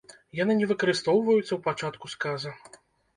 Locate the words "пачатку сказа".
1.67-2.55